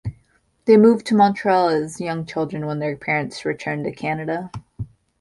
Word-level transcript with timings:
They 0.65 0.77
moved 0.77 1.05
to 1.05 1.15
Montreal 1.15 1.69
as 1.69 2.01
young 2.01 2.25
children 2.25 2.65
when 2.65 2.79
their 2.79 2.97
parents 2.97 3.45
returned 3.45 3.83
to 3.85 3.91
Canada. 3.91 4.49